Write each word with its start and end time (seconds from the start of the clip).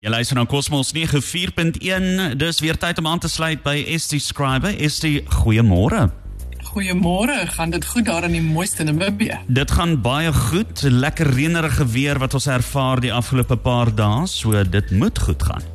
Jy 0.00 0.08
luister 0.08 0.38
na 0.38 0.46
Cosmos 0.48 0.94
94.1. 0.96 2.36
Dis 2.40 2.60
weer 2.64 2.78
tyd 2.80 2.98
om 3.02 3.06
aan 3.06 3.20
te 3.20 3.28
sluit 3.28 3.60
by 3.60 3.82
ST 4.00 4.16
Scribe. 4.24 4.70
ST, 4.88 5.10
goeiemôre. 5.42 6.06
Goeiemôre, 6.70 7.36
gaan 7.52 7.74
dit 7.74 7.84
goed 7.84 8.06
daar 8.08 8.24
in 8.24 8.32
die 8.32 8.40
mooiste 8.40 8.86
Namibië? 8.88 9.42
Dit 9.46 9.74
gaan 9.76 9.98
baie 10.00 10.32
goed. 10.32 10.86
Lekker 10.88 11.28
reënerige 11.36 11.84
weer 11.92 12.16
wat 12.22 12.38
ons 12.38 12.48
ervaar 12.48 13.04
die 13.04 13.12
afgelope 13.12 13.60
paar 13.60 13.92
dae, 13.92 14.24
so 14.24 14.64
dit 14.64 14.96
moet 14.96 15.20
goed 15.20 15.44
gaan. 15.50 15.68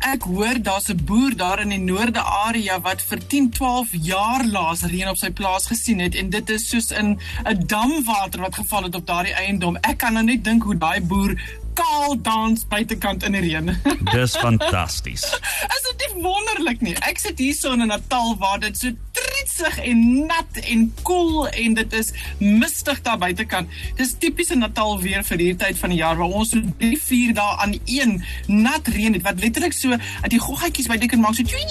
Ek 0.00 0.22
hoor 0.28 0.56
daar's 0.64 0.88
'n 0.88 1.04
boer 1.04 1.36
daar 1.36 1.60
in 1.60 1.68
die 1.68 1.78
noorde 1.78 2.20
area 2.20 2.80
wat 2.80 3.02
vir 3.02 3.18
10, 3.26 3.50
12 3.50 3.88
jaar 3.92 4.46
laas 4.46 4.82
reën 4.82 5.08
op 5.08 5.16
sy 5.16 5.30
plaas 5.30 5.66
gesien 5.66 5.98
het 6.00 6.14
en 6.14 6.30
dit 6.30 6.50
is 6.50 6.68
soos 6.68 6.90
in 6.90 7.18
'n 7.44 7.66
damwater 7.66 8.40
wat 8.40 8.54
geval 8.54 8.82
het 8.82 8.94
op 8.94 9.06
daardie 9.06 9.34
eiendom. 9.34 9.76
Ek 9.76 9.98
kan 9.98 10.12
nou 10.12 10.24
net 10.24 10.44
dink 10.44 10.62
hoe 10.62 10.76
daai 10.78 11.00
boer 11.00 11.36
kaal 11.74 12.16
dans 12.22 12.66
buitekant 12.68 13.22
in 13.22 13.36
die 13.36 13.40
reën. 13.40 13.70
Dis 14.14 14.36
fantasties. 14.36 15.24
Is 15.74 15.86
dit 15.88 16.04
nie 16.14 16.22
wonderlik 16.24 16.80
nie? 16.84 16.96
Ek 17.08 17.18
sit 17.22 17.38
hier 17.38 17.54
so 17.54 17.72
in 17.72 17.84
'n 17.84 17.92
Natal 17.92 18.36
waar 18.38 18.60
dit 18.60 18.76
so 18.76 18.90
trietsig 19.16 19.78
en 19.84 20.26
nat 20.26 20.60
en 20.62 20.86
koel 21.02 21.18
cool 21.30 21.48
en 21.48 21.74
dit 21.74 21.92
is 21.92 22.12
mistig 22.38 23.00
daar 23.02 23.18
buitekant. 23.18 23.68
Dis 23.96 24.14
tipiese 24.18 24.54
Natal 24.54 25.00
weer 25.00 25.24
vir 25.24 25.38
hierdie 25.38 25.56
tyd 25.64 25.78
van 25.78 25.94
die 25.94 26.00
jaar 26.00 26.16
waar 26.16 26.38
ons 26.40 26.54
so 26.54 26.60
3, 26.78 26.98
4 26.98 27.34
dae 27.34 27.56
aan 27.64 27.78
een 27.84 28.24
nat 28.46 28.88
reën 28.88 29.12
het 29.12 29.22
wat 29.22 29.40
letterlik 29.40 29.72
so 29.76 29.90
dat 29.96 30.30
die 30.30 30.42
goggatjies 30.42 30.88
by 30.90 30.96
die 30.96 31.08
kan 31.08 31.20
maak 31.20 31.34
so 31.34 31.42
twee 31.42 31.66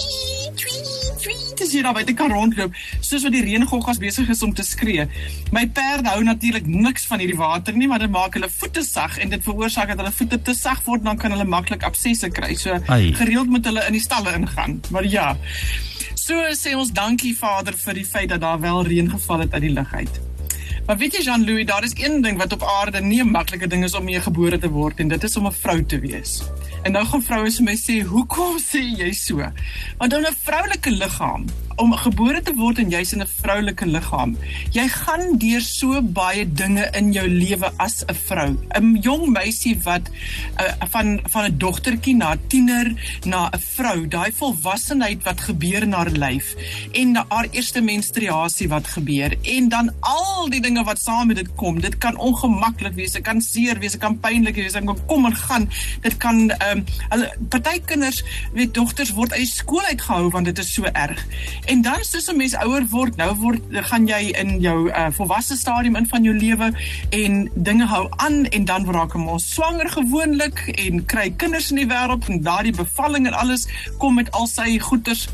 twee 0.54 0.89
tweet 1.20 1.60
as 1.64 1.72
jy 1.74 1.82
daar 1.84 1.96
buite 1.96 2.14
kan 2.18 2.32
rondloop, 2.32 2.74
soos 3.00 3.24
wat 3.26 3.34
die 3.34 3.42
reëngoggas 3.44 4.00
besig 4.02 4.30
is 4.32 4.42
om 4.46 4.54
te 4.56 4.64
skree. 4.66 5.06
My 5.54 5.66
perde 5.68 6.12
hou 6.12 6.22
natuurlik 6.26 6.66
niks 6.66 7.06
van 7.10 7.22
hierdie 7.22 7.38
water 7.38 7.76
nie, 7.76 7.88
maar 7.90 8.02
dit 8.02 8.12
maak 8.12 8.38
hulle 8.38 8.50
voete 8.50 8.84
sag 8.86 9.18
en 9.22 9.32
dit 9.34 9.44
veroorsaak 9.44 9.92
dat 9.92 10.02
hulle 10.02 10.14
voete 10.16 10.40
te 10.42 10.54
sag 10.54 10.82
word, 10.86 11.04
dan 11.04 11.20
kan 11.20 11.34
hulle 11.34 11.48
maklik 11.48 11.84
absesse 11.86 12.30
kry. 12.30 12.54
So 12.54 12.78
Ai. 12.86 13.12
gereeld 13.14 13.52
moet 13.52 13.68
hulle 13.68 13.84
in 13.86 13.98
die 13.98 14.02
stalle 14.02 14.34
ingaan. 14.36 14.80
Maar 14.90 15.06
ja. 15.06 15.36
So 16.14 16.40
sê 16.54 16.74
ons 16.78 16.92
dankie 16.94 17.34
Vader 17.36 17.76
vir 17.76 17.94
die 17.94 18.06
feit 18.06 18.28
dat 18.30 18.40
daar 18.44 18.60
wel 18.60 18.84
reën 18.86 19.10
geval 19.10 19.46
het 19.46 19.54
uit 19.54 19.62
die 19.68 19.76
lug 19.76 19.94
uit. 19.94 20.20
Maar 20.86 20.98
weet 20.98 21.14
jy 21.16 21.22
Jean-Louis, 21.22 21.66
daar 21.66 21.84
is 21.84 21.94
een 21.94 22.20
ding 22.22 22.38
wat 22.38 22.52
op 22.52 22.64
aarde 22.66 23.00
nie 23.00 23.22
'n 23.22 23.30
maklike 23.30 23.66
ding 23.66 23.84
is 23.84 23.94
om 23.94 24.04
mee 24.04 24.20
gebore 24.20 24.58
te 24.58 24.68
word 24.68 24.98
en 25.00 25.08
dit 25.08 25.24
is 25.24 25.36
om 25.36 25.46
'n 25.46 25.52
vrou 25.52 25.84
te 25.84 25.98
wees. 25.98 26.42
En 26.82 26.92
nou 26.92 27.04
gaan 27.06 27.22
vroue 27.22 27.50
vir 27.52 27.64
my 27.64 27.76
sê, 27.76 28.00
"Hoekom 28.02 28.58
sê 28.58 28.80
jy 28.80 29.12
so?" 29.12 29.36
Want 29.98 30.10
dan 30.10 30.24
'n 30.26 30.36
vroulike 30.44 30.90
liggaam 30.90 31.44
om 31.80 31.94
gebore 31.96 32.42
te 32.44 32.52
word 32.56 32.78
en 32.82 32.90
jy's 32.92 33.14
in 33.16 33.22
'n 33.24 33.30
vroulike 33.40 33.86
liggaam. 33.86 34.36
Jy 34.72 34.86
gaan 34.88 35.38
deur 35.38 35.62
so 35.64 36.02
baie 36.02 36.44
dinge 36.44 36.84
in 36.98 37.12
jou 37.12 37.26
lewe 37.28 37.72
as 37.78 38.04
'n 38.04 38.14
vrou. 38.14 38.56
'n 38.76 38.98
Jong 39.00 39.30
meisie 39.32 39.76
wat 39.84 40.10
uh, 40.60 40.72
van 40.92 41.20
van 41.32 41.44
'n 41.44 41.58
dogtertjie 41.58 42.16
na 42.16 42.36
tiener 42.48 42.92
na 43.24 43.48
'n 43.48 43.58
vrou, 43.58 44.08
daai 44.08 44.32
volwassenheid 44.32 45.22
wat 45.24 45.40
gebeur 45.40 45.82
in 45.82 45.92
haar 45.92 46.10
lyf 46.10 46.54
en 46.92 47.16
haar 47.16 47.48
eerste 47.50 47.80
menstruasie 47.80 48.68
wat 48.68 48.86
gebeur 48.86 49.36
en 49.42 49.68
dan 49.68 49.90
al 50.00 50.50
die 50.50 50.60
dinge 50.60 50.84
wat 50.84 51.00
saam 51.00 51.26
met 51.26 51.36
dit 51.36 51.54
kom. 51.54 51.80
Dit 51.80 51.98
kan 51.98 52.16
ongemaklik 52.16 52.94
wees, 52.94 53.12
dit 53.12 53.22
kan 53.22 53.40
seer 53.40 53.78
wees, 53.78 53.92
dit 53.92 54.00
kan 54.00 54.18
pynlik 54.18 54.54
wees, 54.54 54.72
dit 54.72 54.84
kan 54.84 54.98
kom 55.06 55.26
en 55.26 55.36
gaan. 55.36 55.68
Dit 56.00 56.16
kan 56.16 56.50
ehm 56.50 56.78
um, 56.78 56.84
hulle 57.08 57.32
party 57.48 57.80
kinders, 57.84 58.22
weet 58.52 58.74
dogters 58.74 59.12
word 59.12 59.32
uit 59.32 59.48
skool 59.48 59.82
uitgehou 59.82 60.30
want 60.30 60.44
dit 60.44 60.58
is 60.58 60.74
so 60.74 60.84
erg. 60.84 61.26
En 61.70 61.82
dan 61.82 62.02
soos 62.02 62.26
'n 62.26 62.36
mens 62.36 62.56
ouer 62.56 62.86
word, 62.88 63.16
nou 63.16 63.34
word 63.34 63.62
gaan 63.70 64.06
jy 64.06 64.34
in 64.42 64.60
jou 64.60 64.88
uh, 64.88 65.06
volwasse 65.10 65.56
stadium 65.56 65.96
in 65.96 66.06
van 66.06 66.22
jou 66.22 66.34
lewe 66.36 66.72
en 67.10 67.50
dinge 67.54 67.86
hou 67.86 68.08
aan 68.16 68.44
en 68.44 68.64
dan 68.64 68.90
raak 68.90 69.14
ons 69.14 69.52
swanger 69.52 69.90
gewoonlik 69.90 70.58
en 70.74 71.04
kry 71.04 71.30
kinders 71.30 71.70
in 71.70 71.76
die 71.76 71.86
wêreld 71.86 72.26
en 72.28 72.42
daardie 72.42 72.74
bevalling 72.74 73.26
en 73.26 73.38
alles 73.38 73.68
kom 73.98 74.14
met 74.14 74.30
al 74.30 74.46
sy 74.50 74.78
goeters 74.78 75.28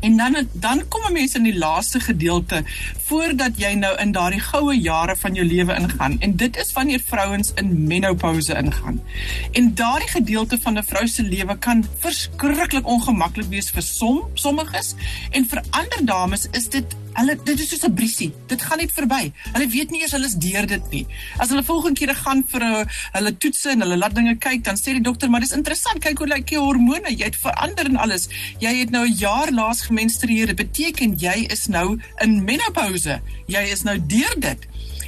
En 0.00 0.16
dan 0.16 0.48
dan 0.52 0.88
kom 0.88 1.02
'n 1.08 1.12
mens 1.12 1.34
in 1.34 1.42
die 1.42 1.58
laaste 1.58 2.00
gedeelte 2.00 2.64
voordat 3.06 3.58
jy 3.58 3.72
nou 3.74 3.98
in 3.98 4.12
daardie 4.12 4.40
goue 4.40 4.80
jare 4.80 5.16
van 5.16 5.34
jou 5.34 5.46
lewe 5.46 5.74
ingaan. 5.74 6.20
En 6.20 6.36
dit 6.36 6.56
is 6.56 6.72
wanneer 6.72 7.00
vrouens 7.06 7.52
in 7.54 7.86
menopouse 7.86 8.54
ingaan. 8.54 9.00
En 9.52 9.74
daardie 9.74 10.08
gedeelte 10.08 10.58
van 10.62 10.78
'n 10.78 10.84
vrou 10.84 11.06
se 11.08 11.22
lewe 11.22 11.58
kan 11.58 11.84
verskriklik 11.98 12.86
ongemaklik 12.86 13.48
wees 13.48 13.70
vir 13.70 13.82
som, 13.82 14.24
sommiges 14.34 14.94
en 15.30 15.46
vir 15.46 15.62
ander 15.70 16.04
dames 16.04 16.48
is 16.50 16.68
dit 16.68 16.96
Hulle 17.16 17.36
dit 17.44 17.60
is 17.60 17.68
soos 17.68 17.84
'n 17.86 17.94
briesie. 17.94 18.32
Dit 18.46 18.62
gaan 18.62 18.78
net 18.78 18.92
verby. 18.92 19.32
Hulle 19.52 19.68
weet 19.68 19.90
nie 19.90 20.00
eers 20.00 20.12
hulle 20.12 20.26
is 20.26 20.34
deur 20.34 20.66
dit 20.66 20.90
nie. 20.90 21.06
As 21.38 21.48
hulle 21.48 21.62
volgende 21.62 21.98
keer 21.98 22.14
gaan 22.14 22.44
vir 22.46 22.62
'n 22.64 22.88
hulle 23.12 23.36
toetse 23.36 23.70
en 23.70 23.80
hulle 23.80 23.96
laat 23.96 24.14
dinge 24.14 24.36
kyk, 24.36 24.64
dan 24.64 24.76
sê 24.76 24.92
die 24.92 25.00
dokter, 25.00 25.30
"Maar 25.30 25.40
dis 25.40 25.52
interessant. 25.52 25.98
Kyk 25.98 26.18
hoe 26.18 26.26
lyk 26.26 26.48
jou 26.48 26.62
hormone. 26.64 27.16
Jy 27.16 27.24
het 27.24 27.36
verander 27.36 27.84
en 27.84 27.96
alles. 27.96 28.28
Jy 28.58 28.78
het 28.78 28.90
nou 28.90 29.06
'n 29.06 29.12
jaar 29.12 29.50
laas 29.52 29.80
gemenstrueer. 29.80 30.46
Dit 30.46 30.56
beteken 30.56 31.18
jy 31.18 31.46
is 31.48 31.66
nou 31.66 31.98
in 32.18 32.44
menopouse. 32.44 33.20
Jy 33.46 33.62
is 33.72 33.82
nou 33.82 34.06
deur 34.06 34.34
dit." 34.38 34.66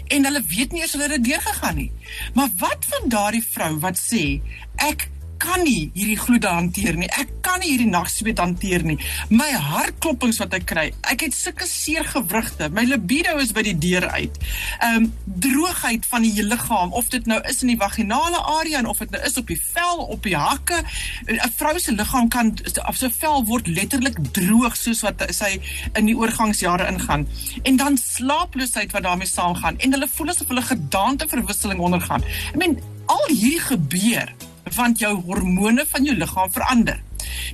En 0.09 0.25
hulle 0.25 0.43
weet 0.49 0.73
nie 0.73 0.81
eers 0.81 0.93
hulle 0.93 1.05
het 1.05 1.13
dit 1.13 1.25
deurgegaan 1.25 1.77
nie. 1.77 1.93
Maar 2.35 2.49
wat 2.59 2.85
van 2.89 3.09
daardie 3.09 3.45
vrou 3.51 3.79
wat 3.79 3.99
sê, 3.99 4.41
"Ek 4.77 5.09
kan 5.41 5.63
nie 5.65 5.91
hierdie 5.95 6.19
gloede 6.19 6.51
hanteer 6.53 6.97
nie. 6.99 7.09
Ek 7.21 7.31
kan 7.45 7.61
nie 7.63 7.73
hierdie 7.73 7.91
nagsweet 7.91 8.41
hanteer 8.43 8.85
nie. 8.87 8.99
My 9.31 9.49
hartklopings 9.53 10.41
wat 10.43 10.55
ek 10.59 10.67
kry. 10.71 10.87
Ek 11.11 11.25
het 11.27 11.37
sulke 11.37 11.67
seer 11.69 12.07
gewrigte. 12.09 12.69
My 12.75 12.85
libido 12.89 13.37
is 13.43 13.55
by 13.57 13.65
die 13.67 13.77
deur 13.79 14.09
uit. 14.15 14.39
Ehm 14.81 15.09
um, 15.09 15.13
droogheid 15.39 16.07
van 16.11 16.25
die 16.25 16.33
hele 16.35 16.55
liggaam 16.55 16.93
of 16.97 17.11
dit 17.13 17.27
nou 17.31 17.39
is 17.49 17.63
in 17.63 17.71
die 17.73 17.79
vaginale 17.79 18.41
area 18.59 18.81
en 18.81 18.89
of 18.91 18.99
dit 19.05 19.13
nou 19.15 19.21
is 19.29 19.37
op 19.39 19.47
die 19.51 19.59
vel, 19.61 20.03
op 20.17 20.27
die 20.27 20.37
hakke. 20.37 20.83
'n 21.29 21.53
Vrou 21.59 21.79
se 21.79 21.93
liggaam 21.93 22.29
kan 22.29 22.53
of 22.89 22.97
sy 22.97 23.11
vel 23.21 23.45
word 23.45 23.67
letterlik 23.67 24.19
droog 24.33 24.77
soos 24.77 25.03
wat 25.07 25.23
sy 25.35 25.61
in 25.95 26.11
die 26.11 26.17
oorgangsjare 26.17 26.89
ingaan. 26.91 27.27
En 27.63 27.77
dan 27.77 27.99
slaaploosheid 27.99 28.93
wat 28.93 29.03
daarmee 29.03 29.27
saamgaan 29.31 29.79
en 29.79 29.93
hulle 29.93 30.09
voel 30.09 30.35
asof 30.35 30.49
hulle 30.49 30.63
gedaanteverwisseling 30.63 31.81
ondergaan. 31.81 32.25
I 32.55 32.57
mean 32.57 32.79
al 33.07 33.27
hier 33.29 33.61
gebeur 33.61 34.35
want 34.77 34.99
jou 34.99 35.15
hormone 35.29 35.87
van 35.87 36.05
jou 36.05 36.17
liggaam 36.17 36.51
verander. 36.51 37.03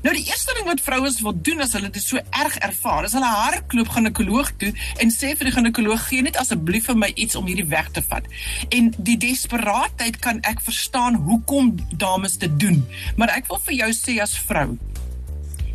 Nou 0.04 0.12
die 0.14 0.24
eerste 0.26 0.54
ding 0.56 0.66
wat 0.68 0.82
vrouens 0.84 1.20
wil 1.24 1.34
doen 1.46 1.62
as 1.64 1.72
hulle 1.76 1.90
dit 1.92 2.02
so 2.02 2.20
erg 2.42 2.56
ervaar, 2.66 3.06
is 3.08 3.14
hulle 3.16 3.30
hardloop 3.30 3.90
ginekoloog 3.94 4.52
toe 4.60 4.72
en 5.02 5.12
sê 5.14 5.32
vir 5.34 5.50
die 5.50 5.54
ginekoloog 5.56 6.08
gee 6.08 6.24
net 6.26 6.38
asseblief 6.40 6.88
vir 6.90 6.98
my 7.00 7.10
iets 7.14 7.38
om 7.38 7.48
hierdie 7.48 7.68
weg 7.72 7.90
te 7.96 8.02
vat. 8.04 8.28
En 8.74 8.92
die 8.96 9.16
desperaatheid 9.20 10.20
kan 10.24 10.42
ek 10.48 10.62
verstaan 10.64 11.18
hoekom 11.28 11.74
dames 11.92 12.38
dit 12.42 12.58
doen, 12.60 12.82
maar 13.16 13.32
ek 13.36 13.48
wil 13.50 13.62
vir 13.66 13.80
jou 13.84 13.90
sê 13.96 14.18
as 14.24 14.36
vrou, 14.48 14.74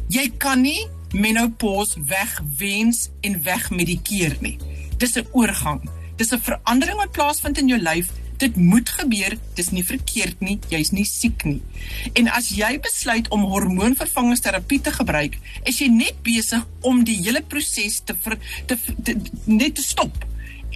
jy 0.10 0.30
kan 0.42 0.62
nie 0.66 0.88
menopause 1.14 2.02
wegwens 2.06 3.08
en 3.26 3.40
wegmedikeer 3.42 4.38
nie. 4.46 4.58
Dis 4.98 5.18
'n 5.18 5.28
oorgang. 5.32 5.82
Dis 6.18 6.32
'n 6.34 6.40
verandering 6.40 6.98
wat 6.98 7.12
plaasvind 7.12 7.58
in 7.58 7.68
jou 7.68 7.80
lyf 7.80 8.10
dit 8.40 8.56
moet 8.56 8.90
gebeur, 8.90 9.36
dis 9.58 9.72
nie 9.76 9.84
verkeerd 9.84 10.40
nie, 10.46 10.58
jy's 10.72 10.94
nie 10.96 11.06
siek 11.08 11.44
nie. 11.48 11.60
En 12.20 12.30
as 12.32 12.52
jy 12.56 12.72
besluit 12.84 13.28
om 13.36 13.44
hormoonvervangingsterapie 13.52 14.82
te 14.86 14.94
gebruik, 14.96 15.38
is 15.68 15.82
jy 15.84 15.90
net 15.92 16.22
besig 16.24 16.64
om 16.88 17.04
die 17.08 17.18
hele 17.20 17.42
proses 17.42 18.00
te, 18.06 18.16
ver, 18.16 18.38
te, 18.70 18.80
te 19.04 19.18
net 19.46 19.76
te 19.76 19.86
stop. 19.86 20.26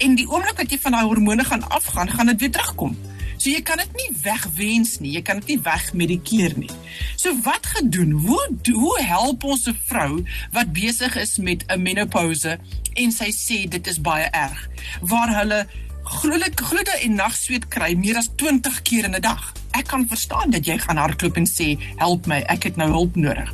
En 0.03 0.17
die 0.19 0.27
oomblik 0.27 0.59
wat 0.59 0.71
jy 0.73 0.79
van 0.83 0.97
daai 0.97 1.05
hormone 1.05 1.45
gaan 1.47 1.63
afgaan, 1.69 2.11
gaan 2.11 2.31
dit 2.33 2.45
weer 2.45 2.55
terugkom. 2.57 2.97
So 3.37 3.51
jy 3.51 3.59
kan 3.65 3.81
dit 3.81 3.95
nie 3.99 4.09
wegwens 4.23 4.97
nie, 5.03 5.15
jy 5.17 5.21
kan 5.25 5.41
dit 5.41 5.53
nie 5.53 5.61
wegmedikeer 5.65 6.53
nie. 6.61 6.71
So 7.19 7.35
wat 7.43 7.65
gedoen? 7.75 8.13
Hoe 8.23 8.39
hoe 8.71 8.97
help 9.03 9.43
ons 9.43 9.67
'n 9.67 9.75
vrou 9.87 10.23
wat 10.51 10.73
besig 10.73 11.15
is 11.15 11.37
met 11.37 11.65
'n 11.67 11.81
menopouse 11.81 12.57
en 12.93 13.11
sy 13.11 13.31
sê 13.31 13.67
dit 13.67 13.87
is 13.87 13.99
baie 14.01 14.29
erg, 14.31 14.69
waar 15.01 15.35
hulle 15.39 15.67
gruwelike 16.03 16.63
gloede 16.63 16.91
en 17.01 17.15
nagsweet 17.15 17.67
kry 17.67 17.93
meer 17.95 18.17
as 18.17 18.29
20 18.35 18.81
keer 18.81 19.03
in 19.03 19.15
'n 19.15 19.21
dag. 19.21 19.51
Ek 19.71 19.87
kan 19.87 20.07
verstaan 20.07 20.49
dat 20.49 20.65
jy 20.65 20.77
gaan 20.77 20.97
hardloop 20.97 21.37
en 21.37 21.47
sê, 21.47 21.77
"Help 21.95 22.25
my, 22.25 22.43
ek 22.47 22.63
het 22.63 22.75
nou 22.75 22.89
hulp 22.91 23.15
nodig." 23.15 23.53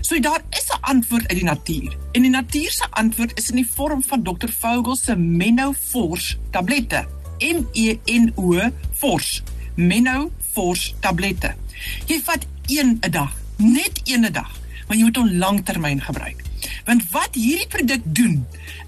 So 0.00 0.20
daar 0.20 0.42
is 0.50 0.66
'n 0.68 0.80
antwoord 0.80 1.28
uit 1.28 1.38
die 1.38 1.44
natuur. 1.44 1.96
En 2.12 2.22
die 2.22 2.30
natuur 2.30 2.70
se 2.70 2.86
antwoord 2.90 3.38
is 3.38 3.50
in 3.50 3.56
die 3.56 3.70
vorm 3.74 4.02
van 4.02 4.22
Dr. 4.22 4.48
Vogel 4.58 4.96
se 4.96 5.16
Menoforce 5.16 6.36
tablette. 6.50 7.06
M 7.38 7.66
E 7.72 7.98
N 8.04 8.32
O 8.34 8.70
Force. 8.92 9.42
Menoforce 9.74 10.92
tablette. 11.00 11.54
Jy 12.06 12.20
vat 12.24 12.46
een 12.66 12.98
'n 13.00 13.10
dag, 13.10 13.32
net 13.56 14.00
een 14.04 14.24
'n 14.24 14.32
dag, 14.32 14.50
maar 14.86 14.96
jy 14.96 15.02
moet 15.02 15.16
hom 15.16 15.30
lanktermyn 15.30 16.00
gebruik. 16.00 16.42
Want 16.84 17.04
wat 17.14 17.36
hierdie 17.38 17.68
produk 17.72 18.02
doen, 18.04 18.42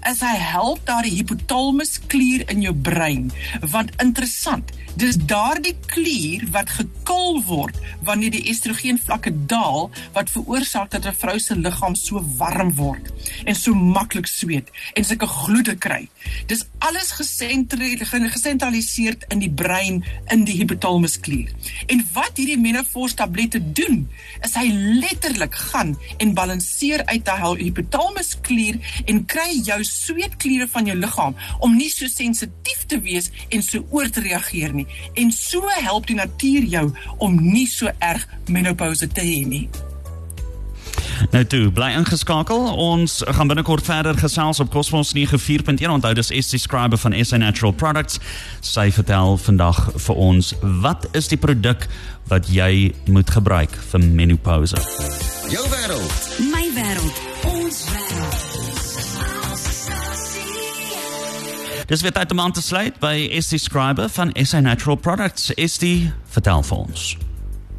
is 0.09 0.21
hy 0.21 0.35
help 0.37 0.83
daardie 0.85 1.15
hypothalamus 1.17 1.97
klier 2.11 2.45
in 2.51 2.61
jou 2.65 2.73
brein. 2.73 3.31
Want 3.73 3.95
interessant, 4.03 4.69
dis 4.97 5.17
daardie 5.29 5.75
klier 5.91 6.41
wat 6.53 6.71
gekil 6.73 7.35
word 7.45 7.75
wanneer 8.07 8.31
die 8.33 8.47
estrogen 8.49 8.97
vlakke 8.97 9.29
daal 9.51 9.91
wat 10.15 10.31
veroorsaak 10.33 10.89
dat 10.91 11.05
'n 11.05 11.19
vrou 11.21 11.39
se 11.39 11.55
liggaam 11.55 11.95
so 11.95 12.23
warm 12.39 12.73
word 12.75 13.05
en 13.45 13.55
so 13.55 13.73
maklik 13.73 14.27
sweet 14.27 14.69
en 14.93 15.03
sulke 15.03 15.27
gloede 15.27 15.75
kry. 15.75 16.09
Dis 16.47 16.65
alles 16.79 17.11
gesentraliseer 17.11 19.15
in 19.29 19.39
die 19.39 19.49
brein 19.49 20.03
in 20.31 20.45
die 20.45 20.57
hypothalamus 20.57 21.19
klier. 21.19 21.49
En 21.87 22.05
wat 22.13 22.37
hierdie 22.37 22.59
menopause 22.59 23.15
tablette 23.15 23.71
doen, 23.73 24.09
is 24.41 24.55
hy 24.55 24.71
letterlik 25.01 25.55
gaan 25.55 25.97
en 26.17 26.33
balanseer 26.33 27.05
uit 27.05 27.25
daai 27.25 27.63
hypothalamus 27.63 28.39
klier 28.41 28.79
en 29.05 29.25
kry 29.25 29.61
jou 29.63 29.83
sweetkliere 29.83 30.67
van 30.67 30.85
jou 30.85 30.97
liggaam 30.97 31.35
om 31.59 31.75
nie 31.75 31.89
so 31.89 32.07
sensitief 32.07 32.85
te 32.87 33.01
wees 33.01 33.31
en 33.49 33.61
so 33.61 33.85
oor 33.91 34.09
te 34.09 34.21
reageer 34.21 34.73
nie. 34.73 34.86
En 35.13 35.31
so 35.31 35.67
help 35.67 36.07
die 36.07 36.15
natuur 36.15 36.63
jou 36.63 36.87
om 37.17 37.37
nie 37.41 37.67
so 37.67 37.91
erg 37.99 38.27
menopouse 38.47 39.07
te 39.07 39.21
hê 39.21 39.43
nie. 39.47 39.67
Nou 41.31 41.43
toe, 41.45 41.71
bly 41.73 41.91
ingeskakel. 41.97 42.61
Ons 42.77 43.21
gaan 43.25 43.49
binnekort 43.49 43.85
verder 43.85 44.17
gesels 44.17 44.59
op 44.59 44.69
Cosmos 44.73 45.13
94.1. 45.15 45.89
Onthou 45.89 46.13
dis 46.13 46.31
SC 46.33 46.61
Scriber 46.61 46.97
van 46.97 47.15
SA 47.25 47.37
Natural 47.37 47.73
Products. 47.73 48.19
Sy 48.61 48.89
vertel 48.93 49.37
vandag 49.41 49.81
vir 49.95 50.21
ons 50.29 50.53
wat 50.83 51.07
is 51.17 51.29
die 51.31 51.41
produk 51.41 51.87
wat 52.29 52.49
jy 52.51 52.93
moet 53.09 53.29
gebruik 53.33 53.73
vir 53.91 54.03
menopouse. 54.03 54.77
Jou 55.51 55.65
wêreld, 55.71 56.17
my 56.51 56.65
wêreld, 56.75 57.25
ons 57.55 57.85
wêreld. 57.91 59.46
Dis 61.87 62.01
weer 62.03 62.11
tyd 62.11 62.31
om 62.31 62.39
aan 62.43 62.51
te 62.51 62.61
sluit 62.61 62.97
by 62.99 63.29
SC 63.39 63.61
Scriber 63.63 64.09
van 64.11 64.33
SA 64.43 64.59
Natural 64.59 64.97
Products. 64.99 65.53
SC, 65.55 66.11
vertel 66.35 66.63
vir 66.67 66.77
ons. 66.77 67.03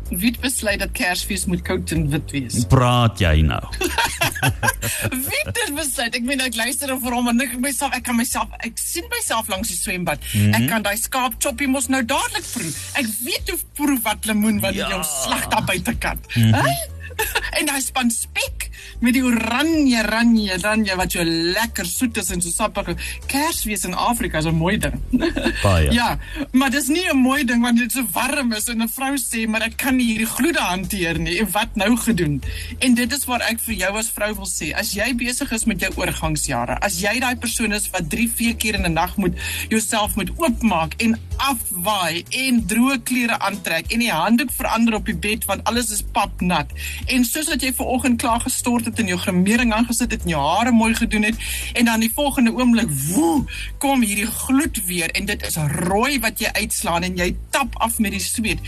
Wie 0.08 0.30
het 0.30 0.38
besluit 0.40 0.80
dat 0.80 0.94
Kersfees 0.96 1.44
moet 1.44 1.60
koud 1.62 1.92
en 1.92 2.06
wit 2.08 2.32
wees? 2.32 2.62
Praat 2.72 3.20
jy 3.20 3.42
nou? 3.44 3.60
Wie 5.28 5.42
het 5.42 5.74
besluit? 5.76 6.16
Ek 6.16 6.24
meen 6.24 6.40
ek 6.40 6.56
luister 6.56 6.94
vir 7.02 7.16
hom 7.18 7.28
en 7.34 7.44
ek 7.44 7.58
myself 7.60 7.92
ek 7.98 8.06
kan 8.08 8.16
myself 8.16 8.54
ek 8.64 8.80
sien 8.80 9.04
myself 9.12 9.52
langs 9.52 9.68
die 9.68 9.76
swembad. 9.76 10.24
Mm 10.32 10.40
-hmm. 10.40 10.56
Ek 10.56 10.72
kan 10.72 10.88
daai 10.88 10.96
skaap 10.96 11.36
choppie 11.36 11.68
mos 11.68 11.92
nou 11.92 12.00
dadelik 12.00 12.48
proe. 12.54 12.72
Ek 12.96 13.12
weet 13.20 13.52
hoe 13.52 13.60
proe 13.76 13.98
wat 14.08 14.24
lemoen 14.24 14.64
wat 14.64 14.80
ja. 14.80 14.88
jy 14.88 15.02
slag 15.04 15.44
daar 15.52 15.68
buitekant. 15.68 16.32
Mm 16.34 16.54
-hmm. 16.54 16.96
En 17.58 17.68
hy 17.74 17.80
span 17.82 18.10
spek 18.10 18.67
met 19.00 19.14
die 19.14 19.24
oranje 19.24 20.02
oranje 20.02 20.58
oranje 20.58 20.96
wat 20.96 21.12
so 21.12 21.24
lekker 21.24 21.86
soet 21.86 22.16
is 22.16 22.30
en 22.30 22.42
so 22.42 22.50
sappig. 22.50 22.94
Kersfees 23.26 23.84
in 23.84 23.94
Afrika 23.94 24.38
is 24.38 24.46
'n 24.46 24.54
mooi 24.54 24.78
ding. 24.78 24.96
Baie. 25.62 25.90
ja, 25.92 26.18
maar 26.52 26.70
dis 26.70 26.88
nie 26.88 27.06
'n 27.10 27.16
mooi 27.16 27.44
ding 27.44 27.62
want 27.62 27.78
dit 27.78 27.92
so 27.92 28.04
warm 28.12 28.52
is 28.52 28.68
en 28.68 28.82
'n 28.82 28.88
vrou 28.88 29.16
sê 29.16 29.46
maar 29.48 29.62
ek 29.62 29.76
kan 29.76 29.96
nie 29.96 30.06
hierdie 30.12 30.26
gloede 30.26 30.60
hanteer 30.60 31.18
nie. 31.18 31.38
En 31.38 31.50
wat 31.50 31.74
nou 31.74 31.96
gedoen? 31.96 32.42
En 32.78 32.94
dit 32.94 33.12
is 33.12 33.24
waar 33.24 33.40
ek 33.40 33.60
vir 33.60 33.74
jou 33.74 33.96
as 33.98 34.10
vrou 34.10 34.34
wil 34.34 34.46
sê, 34.46 34.74
as 34.74 34.92
jy 34.92 35.14
besig 35.14 35.52
is 35.52 35.64
met 35.64 35.80
jou 35.80 35.92
oorgangsjare, 35.96 36.78
as 36.80 37.00
jy 37.00 37.18
daai 37.20 37.36
persoon 37.36 37.72
is 37.72 37.90
wat 37.90 38.10
3, 38.10 38.28
4 38.28 38.54
keer 38.56 38.74
in 38.74 38.86
'n 38.86 38.92
nag 38.92 39.16
moet 39.16 39.34
jouself 39.68 40.16
moet 40.16 40.30
oopmaak 40.36 40.94
en 41.02 41.18
afwaai 41.36 42.24
en 42.44 42.60
droë 42.70 42.98
klere 43.08 43.38
aantrek 43.38 43.92
en 43.94 44.02
die 44.02 44.12
handdoek 44.12 44.52
verander 44.52 44.98
op 44.98 45.06
die 45.06 45.16
bed 45.16 45.44
want 45.48 45.64
alles 45.70 45.92
is 45.94 46.02
papnat 46.16 46.72
en 47.06 47.24
soos 47.24 47.50
wat 47.52 47.62
jy 47.62 47.72
ver 47.78 47.86
oggend 47.94 48.20
klaar 48.22 48.42
gestort 48.68 48.84
het 48.84 48.98
en 49.00 49.08
jou 49.08 49.18
gremering 49.18 49.72
aangesit 49.72 50.10
het 50.12 50.24
en 50.26 50.34
jou 50.34 50.40
hare 50.42 50.72
mooi 50.72 50.94
gedoen 50.94 51.22
het. 51.22 51.36
En 51.72 51.84
dan 51.84 52.00
die 52.00 52.10
volgende 52.14 52.52
oomblik 52.52 52.90
woe 53.08 53.44
kom 53.78 54.02
hierdie 54.02 54.26
gloed 54.26 54.80
weer 54.86 55.10
en 55.16 55.24
dit 55.26 55.46
is 55.46 55.56
rooi 55.88 56.18
wat 56.20 56.40
jy 56.40 56.50
uitslaan 56.52 57.02
en 57.02 57.16
jy 57.16 57.30
tap 57.50 57.76
af 57.80 57.98
met 57.98 58.12
die 58.12 58.20
sweet. 58.20 58.60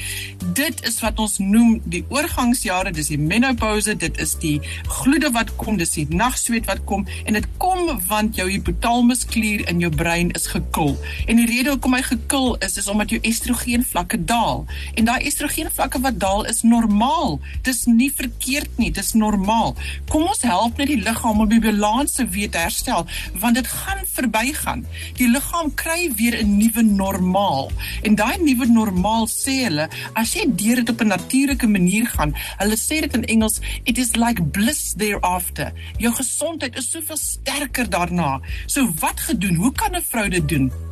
Dit 0.56 0.80
is 0.88 1.00
wat 1.04 1.18
ons 1.20 1.38
noem 1.38 1.80
die 1.84 2.04
oorgangsjare 2.08 2.92
dis 2.96 3.10
die 3.12 3.18
menopouse 3.18 3.96
dit 3.96 4.20
is 4.20 4.34
die 4.40 4.60
gloede 4.88 5.30
wat 5.36 5.52
kom 5.60 5.76
dis 5.76 5.92
die 5.98 6.06
nagsweet 6.08 6.68
wat 6.70 6.80
kom 6.88 7.04
en 7.24 7.36
dit 7.36 7.48
kom 7.60 8.00
want 8.08 8.40
jou 8.40 8.48
hypothalamus 8.48 9.26
klier 9.28 9.66
in 9.68 9.84
jou 9.84 9.92
brein 9.92 10.32
is 10.38 10.48
gekil. 10.54 10.96
En 11.26 11.36
die 11.36 11.48
rede 11.50 11.74
hoekom 11.74 11.98
hy 11.98 12.02
gekil 12.08 12.54
is 12.64 12.78
is 12.80 12.88
omdat 12.88 13.12
jou 13.12 13.20
estrogen 13.26 13.84
vlakke 13.84 14.24
daal. 14.24 14.64
En 14.96 15.04
daai 15.04 15.20
estrogen 15.28 15.68
vlakke 15.72 16.00
wat 16.00 16.20
daal 16.20 16.46
is 16.48 16.64
normaal. 16.64 17.38
Dis 17.66 17.84
nie 17.90 18.10
verkeerd 18.14 18.80
nie, 18.80 18.90
dis 18.94 19.12
normaal. 19.12 19.76
Kom 20.08 20.26
ons 20.26 20.42
help 20.42 20.76
net 20.76 20.90
die 20.90 21.00
liggaam 21.02 21.40
om 21.40 21.48
die 21.48 21.60
balans 21.60 22.12
te 22.18 22.26
weet 22.28 22.54
herstel, 22.58 23.06
want 23.40 23.54
dit 23.54 23.66
gaan 23.66 24.02
verbygaan. 24.12 24.84
Die 25.18 25.28
liggaam 25.30 25.74
kry 25.74 26.10
weer 26.16 26.36
'n 26.42 26.56
nuwe 26.58 26.82
normaal. 26.82 27.70
En 28.02 28.14
daai 28.14 28.38
nuwe 28.38 28.66
normaal 28.66 29.28
sê 29.28 29.64
hulle, 29.64 29.88
as 30.14 30.34
jy 30.34 30.44
deur 30.46 30.76
dit 30.76 30.90
op 30.90 31.00
'n 31.00 31.06
natuurlike 31.06 31.66
manier 31.66 32.06
gaan, 32.06 32.34
hulle 32.58 32.76
sê 32.76 33.00
dit 33.00 33.14
in 33.14 33.24
Engels, 33.24 33.60
it 33.84 33.98
is 33.98 34.16
like 34.16 34.42
bliss 34.42 34.94
thereafter. 34.96 35.72
Jou 35.98 36.14
gesondheid 36.14 36.76
is 36.76 36.90
soveel 36.90 37.16
sterker 37.16 37.90
daarna. 37.90 38.40
So 38.66 38.92
wat 39.00 39.20
gedoen? 39.20 39.54
Hoe 39.54 39.72
kan 39.72 39.96
'n 39.96 40.02
vrou 40.02 40.28
dit 40.28 40.48
doen? 40.48 40.89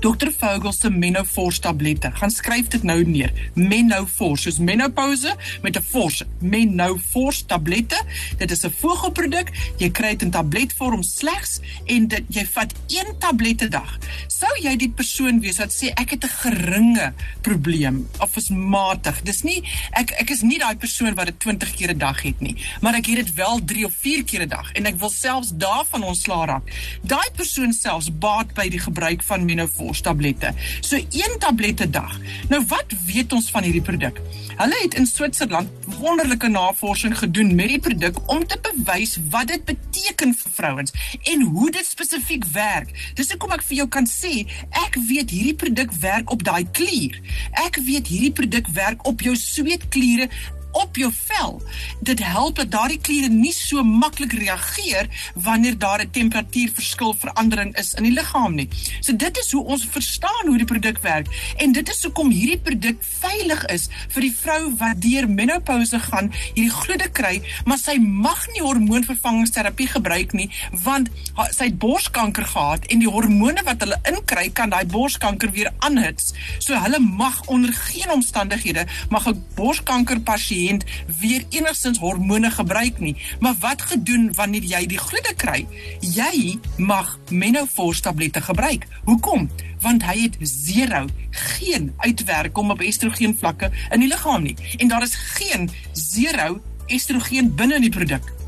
Dr 0.00 0.32
Vogel 0.32 0.72
se 0.72 0.90
Menopause 0.90 1.60
tablette. 1.60 2.10
Gaan 2.14 2.30
skryf 2.30 2.68
dit 2.72 2.82
nou 2.82 3.02
neer. 3.04 3.32
Menopause, 3.54 4.48
soos 4.48 4.58
menopause 4.58 5.34
met 5.62 5.76
'n 5.76 5.82
force. 5.82 6.26
Menopause 6.40 7.44
tablette. 7.46 8.02
Dit 8.38 8.50
is 8.50 8.64
'n 8.64 8.72
vogelproduk. 8.78 9.50
Jy 9.76 9.90
kry 9.90 10.08
dit 10.08 10.22
in 10.22 10.30
tabletvorm 10.30 11.02
slegs 11.02 11.60
en 11.84 12.08
dit 12.08 12.22
jy 12.28 12.46
vat 12.46 12.72
een 12.86 13.18
tablet 13.18 13.62
'n 13.62 13.68
dag. 13.68 13.98
Sou 14.26 14.60
jy 14.62 14.76
die 14.76 14.90
persoon 14.90 15.40
wees 15.40 15.58
wat 15.58 15.72
sê 15.72 15.92
ek 15.94 16.10
het 16.10 16.24
'n 16.24 16.28
geringe 16.28 17.12
probleem 17.40 18.08
of 18.18 18.36
is 18.36 18.48
matig. 18.48 19.22
Dis 19.22 19.42
nie 19.42 19.62
ek 19.90 20.10
ek 20.10 20.30
is 20.30 20.40
nie 20.40 20.58
daai 20.58 20.76
persoon 20.76 21.14
wat 21.14 21.26
dit 21.26 21.40
20 21.40 21.74
keer 21.74 21.90
'n 21.90 21.98
dag 21.98 22.22
het 22.22 22.40
nie, 22.40 22.56
maar 22.80 22.94
ek 22.94 23.06
het 23.06 23.16
dit 23.16 23.34
wel 23.34 23.64
3 23.64 23.84
of 23.84 23.92
4 24.00 24.24
keer 24.24 24.42
'n 24.42 24.48
dag 24.48 24.72
en 24.72 24.86
ek 24.86 24.98
wil 24.98 25.10
selfs 25.10 25.52
daarvan 25.54 26.02
ontslaa 26.02 26.44
raak. 26.44 26.96
Daai 27.02 27.30
persoon 27.36 27.72
selfs 27.72 28.18
baat 28.18 28.54
by 28.54 28.68
die 28.68 28.80
gebruik 28.80 29.22
van 29.22 29.44
menopause 29.44 29.89
tablette. 29.98 30.54
So 30.80 30.96
een 30.96 31.34
tablet 31.38 31.82
'n 31.82 31.90
dag. 31.90 32.18
Nou 32.48 32.62
wat 32.66 32.86
weet 33.06 33.32
ons 33.32 33.50
van 33.50 33.62
hierdie 33.62 33.82
produk? 33.82 34.20
Hulle 34.56 34.78
het 34.82 34.94
in 34.94 35.06
Switserland 35.06 35.68
wonderlike 35.98 36.48
navorsing 36.48 37.18
gedoen 37.18 37.54
met 37.54 37.68
die 37.68 37.78
produk 37.78 38.18
om 38.26 38.46
te 38.46 38.58
bewys 38.62 39.18
wat 39.30 39.46
dit 39.46 39.64
beteken 39.64 40.34
vir 40.34 40.50
vrouens 40.52 40.92
en 41.22 41.40
hoe 41.40 41.70
dit 41.70 41.86
spesifiek 41.86 42.44
werk. 42.52 43.12
Dis 43.14 43.30
hoekom 43.30 43.50
ek 43.50 43.62
vir 43.62 43.76
jou 43.76 43.88
kan 43.88 44.06
sê, 44.06 44.46
ek 44.70 45.00
weet 45.08 45.30
hierdie 45.30 45.54
produk 45.54 45.92
werk 46.00 46.30
op 46.30 46.44
daai 46.44 46.68
klier. 46.70 47.20
Ek 47.66 47.80
weet 47.84 48.06
hierdie 48.06 48.32
produk 48.32 48.68
werk 48.76 49.06
op 49.06 49.20
jou 49.20 49.36
sweetkliere 49.36 50.28
op 50.72 50.96
jou 50.96 51.10
vel. 51.14 51.62
Dit 52.00 52.22
help 52.24 52.56
dat 52.56 52.70
daardie 52.70 53.00
kliere 53.00 53.28
nie 53.28 53.52
so 53.52 53.82
maklik 53.82 54.32
reageer 54.32 55.08
wanneer 55.34 55.78
daar 55.78 56.00
'n 56.02 56.10
temperatuurverskil 56.10 57.14
verandering 57.18 57.76
is 57.76 57.92
in 57.94 58.02
die 58.02 58.12
liggaam 58.12 58.54
nie. 58.54 58.68
So 59.00 59.16
dit 59.16 59.38
is 59.38 59.50
hoe 59.52 59.64
ons 59.64 59.86
verstaan 59.90 60.46
hoe 60.46 60.56
die 60.56 60.66
produk 60.66 60.98
werk 61.02 61.26
en 61.56 61.72
dit 61.72 61.88
is 61.88 62.02
hoekom 62.02 62.30
hierdie 62.30 62.58
produk 62.58 62.96
veilig 63.20 63.64
is 63.64 63.88
vir 64.08 64.20
die 64.20 64.36
vrou 64.42 64.74
wat 64.76 65.00
deur 65.02 65.28
menopouse 65.28 65.98
gaan, 65.98 66.32
hierdie 66.54 66.72
gloede 66.72 67.08
kry, 67.08 67.42
maar 67.64 67.78
sy 67.78 67.96
mag 67.98 68.46
nie 68.46 68.62
hormoonvervangingsterapie 68.62 69.88
gebruik 69.88 70.32
nie 70.32 70.50
want 70.70 71.08
sy 71.50 71.64
het 71.64 71.78
borskanker 71.78 72.44
gehad 72.44 72.86
en 72.86 72.98
die 72.98 73.08
hormone 73.08 73.62
wat 73.62 73.80
hulle 73.80 74.00
inkry 74.04 74.50
kan 74.50 74.70
daai 74.70 74.86
borskanker 74.86 75.50
weer 75.50 75.72
aanhits. 75.78 76.32
So 76.58 76.74
hulle 76.74 76.98
mag 76.98 77.46
onder 77.46 77.72
geen 77.72 78.10
omstandighede 78.10 78.86
mag 79.08 79.28
'n 79.28 79.44
borskanker 79.54 80.20
pasiënt 80.20 80.59
pasiënt 80.60 80.84
weer 81.20 81.44
enigstens 81.48 81.98
hormone 81.98 82.50
gebruik 82.50 82.98
nie. 83.00 83.16
Maar 83.40 83.54
wat 83.60 83.82
gedoen 83.82 84.32
wanneer 84.34 84.62
jy 84.62 84.86
die 84.86 84.98
gloede 84.98 85.34
kry? 85.36 85.66
Jy 86.00 86.58
mag 86.76 87.18
menopause 87.30 88.00
tablette 88.00 88.40
gebruik. 88.40 88.86
Hoekom? 89.04 89.48
Want 89.80 90.04
hy 90.04 90.28
het 90.28 90.36
0 90.40 91.06
geen 91.30 91.92
uitwerking 91.96 92.70
op 92.70 92.80
estrogen 92.80 93.36
vlakke 93.38 93.70
in 93.90 94.00
die 94.00 94.08
liggaam 94.08 94.42
nie. 94.42 94.56
En 94.78 94.88
daar 94.88 95.02
is 95.02 95.14
geen 95.14 95.70
0 95.94 96.60
estrogen 96.86 97.54
binne 97.54 97.74
in 97.74 97.88
die 97.88 97.90
produk. 97.90 98.39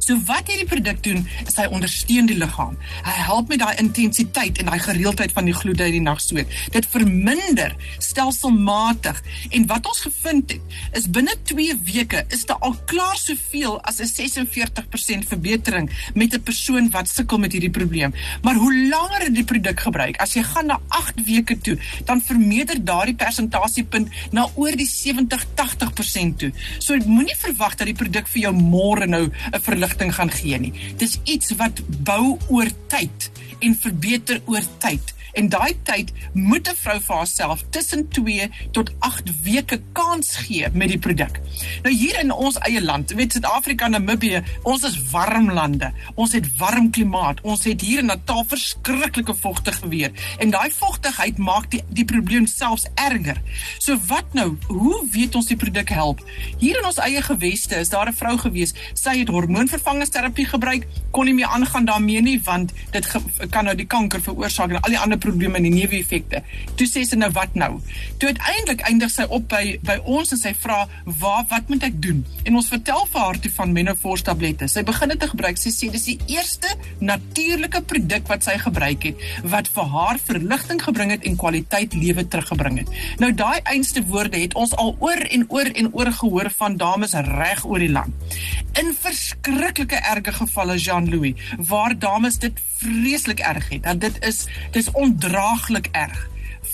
So 0.00 0.16
wat 0.28 0.48
hierdie 0.48 0.68
produk 0.68 1.02
doen, 1.04 1.26
is 1.46 1.56
hy 1.60 1.66
ondersteun 1.68 2.28
die 2.30 2.38
liggaam. 2.40 2.76
Hy 3.04 3.16
help 3.28 3.50
met 3.52 3.60
daai 3.60 3.76
intensiteit 3.82 4.58
en 4.58 4.70
daai 4.70 4.80
gereeldheid 4.80 5.32
van 5.36 5.48
die 5.48 5.54
gloede 5.56 5.86
in 5.90 5.98
die 5.98 6.04
nagsweet. 6.04 6.48
Dit 6.72 6.88
verminder 6.88 7.74
stelselmatig 8.00 9.20
en 9.50 9.66
wat 9.70 9.86
ons 9.90 10.00
gevind 10.06 10.54
het, 10.54 10.78
is 10.96 11.08
binne 11.12 11.34
2 11.50 11.76
weke 11.84 12.24
is 12.32 12.46
daar 12.48 12.62
al 12.64 12.76
klaar 12.90 13.18
soveel 13.20 13.76
as 13.84 14.00
'n 14.00 14.08
46% 14.08 15.28
verbetering 15.28 15.90
met 16.14 16.34
'n 16.34 16.42
persoon 16.42 16.90
wat 16.90 17.08
sukkel 17.08 17.38
met 17.38 17.52
hierdie 17.52 17.70
probleem. 17.70 18.14
Maar 18.42 18.54
hoe 18.54 18.88
langer 18.88 19.22
jy 19.22 19.32
die 19.34 19.44
produk 19.44 19.80
gebruik, 19.80 20.16
as 20.20 20.34
jy 20.34 20.42
gaan 20.42 20.66
na 20.66 20.80
8 20.88 21.24
weke 21.24 21.58
toe, 21.58 21.78
dan 22.04 22.22
vermeerder 22.22 22.84
daardie 22.84 23.14
persentasiepunt 23.14 24.08
na 24.32 24.48
oor 24.54 24.76
die 24.76 24.88
70-80% 24.88 26.38
toe. 26.38 26.52
So 26.78 26.96
moenie 27.06 27.36
verwag 27.36 27.76
dat 27.76 27.86
die 27.86 27.94
produk 27.94 28.28
vir 28.28 28.40
jou 28.42 28.54
môre 28.54 29.06
nou 29.06 29.30
'n 29.52 29.60
verlig 29.60 29.96
verligting 30.00 30.14
gaan 30.14 30.30
gee 30.30 30.58
nie. 30.58 30.72
Dis 30.96 31.18
iets 31.24 31.52
wat 31.56 31.80
bou 32.04 32.38
oor 32.48 32.68
tyd 32.88 33.30
en 33.60 33.76
verbeter 33.76 34.40
oor 34.46 34.64
tyd. 34.78 35.14
En 35.32 35.48
daai 35.48 35.76
tyd 35.82 36.12
moet 36.32 36.68
'n 36.68 36.76
vrou 36.76 37.00
vir 37.00 37.16
haarself 37.16 37.64
tussen 37.70 38.08
2 38.08 38.50
tot 38.70 38.90
8 38.98 39.42
weke 39.42 39.80
kans 39.92 40.36
gee 40.36 40.66
met 40.72 40.88
die 40.88 40.98
produk. 40.98 41.40
Nou 41.82 41.94
hier 41.94 42.18
in 42.20 42.32
ons 42.32 42.58
eie 42.58 42.82
land, 42.82 43.10
weet 43.10 43.32
Suid-Afrika 43.32 43.84
en 43.84 43.90
Namibië, 43.90 44.42
ons 44.62 44.82
is 44.82 45.10
warm 45.10 45.52
lande. 45.52 45.92
Ons 46.14 46.32
het 46.32 46.56
warm 46.56 46.90
klimaat. 46.90 47.40
Ons 47.40 47.64
het 47.64 47.80
hier 47.80 47.98
in 47.98 48.06
Natal 48.06 48.44
verskriklike 48.44 49.34
vogtige 49.34 49.88
weer 49.88 50.10
en 50.38 50.50
daai 50.50 50.70
vogtigheid 50.70 51.38
maak 51.38 51.70
die 51.70 51.82
die 51.88 52.04
probleem 52.04 52.46
selfs 52.46 52.86
erger. 52.94 53.40
So 53.78 53.98
wat 54.06 54.34
nou? 54.34 54.56
Hoe 54.66 55.06
weet 55.10 55.34
ons 55.34 55.46
die 55.46 55.56
produk 55.56 55.88
help? 55.88 56.22
Hier 56.58 56.78
in 56.78 56.86
ons 56.86 57.00
eie 57.02 57.22
geweste 57.22 57.76
is 57.76 57.88
daar 57.88 58.08
'n 58.08 58.14
vrou 58.14 58.36
gewees. 58.38 58.74
Sy 58.94 59.18
het 59.18 59.28
hormoonvervangingsterapie 59.28 60.46
gebruik, 60.46 60.86
kon 61.10 61.24
nie 61.24 61.34
meer 61.34 61.46
aangaan 61.46 61.84
daarmee 61.84 62.20
nie 62.22 62.40
want 62.44 62.72
dit 62.90 63.06
kan 63.50 63.64
nou 63.64 63.74
die 63.74 63.86
kanker 63.86 64.20
veroorsaak 64.20 64.70
en 64.70 64.80
al 64.80 64.90
die 64.90 64.98
ander 64.98 65.18
probleme 65.20 65.60
en 65.60 65.68
die 65.68 65.74
neeweffekte. 65.74 66.42
Toe 66.76 66.88
sê 66.88 67.04
sy 67.06 67.18
nou 67.20 67.30
wat 67.36 67.54
nou? 67.58 67.72
Toe 68.18 68.32
uiteindelik 68.32 68.84
eindig 68.88 69.12
sy 69.12 69.26
op 69.28 69.48
by 69.50 69.78
by 69.86 69.98
ons 70.04 70.32
en 70.34 70.40
sy 70.40 70.54
vra, 70.54 70.86
"Waar 71.04 71.44
wat 71.50 71.68
moet 71.68 71.82
ek 71.84 72.02
doen?" 72.02 72.24
En 72.44 72.56
ons 72.56 72.68
vertel 72.68 73.06
vir 73.12 73.20
haar 73.20 73.38
toe 73.38 73.50
van 73.50 73.72
menopause 73.72 74.24
tablette. 74.24 74.68
Sy 74.68 74.82
begin 74.82 75.08
dit 75.08 75.20
te 75.20 75.28
gebruik. 75.28 75.58
Sy 75.58 75.70
sê 75.70 75.90
dis 75.90 76.04
die 76.04 76.18
eerste 76.26 76.68
natuurlike 76.98 77.82
produk 77.82 78.26
wat 78.28 78.44
sy 78.44 78.58
gebruik 78.58 79.02
het 79.02 79.16
wat 79.42 79.68
vir 79.68 79.84
haar 79.84 80.18
verligting 80.18 80.82
gebring 80.82 81.10
het 81.10 81.24
en 81.24 81.36
kwaliteit 81.36 81.94
lewe 81.94 82.28
teruggebring 82.28 82.78
het. 82.78 82.88
Nou 83.18 83.32
daai 83.32 83.60
einste 83.64 84.02
woorde 84.02 84.38
het 84.38 84.54
ons 84.54 84.74
al 84.76 84.96
oor 84.98 85.20
en 85.30 85.46
oor 85.48 85.70
en 85.74 85.92
oor 85.92 86.12
gehoor 86.12 86.50
van 86.58 86.76
dames 86.76 87.12
reg 87.12 87.64
oor 87.64 87.78
die 87.78 87.92
land. 87.92 88.36
In 88.80 88.92
verskriklike 88.94 89.96
erge 89.96 90.32
gevalle 90.32 90.78
Jean-Louis 90.78 91.34
waar 91.68 91.98
dames 91.98 92.38
dit 92.38 92.60
vreeslik 92.80 93.40
erg 93.44 93.68
het. 93.68 93.82
Dat 93.82 94.00
dit 94.00 94.24
is 94.24 94.44
dis 94.72 94.90
ondraaglik 95.10 95.90
erg. 95.92 96.18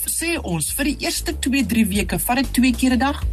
Sê 0.07 0.37
ons 0.37 0.69
vir 0.77 0.91
die 0.91 1.07
eerste 1.07 1.33
2-3 1.33 1.87
weke, 1.89 2.19
vat 2.21 2.41
dit 2.41 2.53
2 2.59 2.77
keer 2.79 2.93
'n 2.95 3.01
dag 3.01 3.23